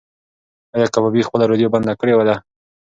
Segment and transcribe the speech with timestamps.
[0.75, 2.35] ایا کبابي خپله راډیو بنده کړې ده؟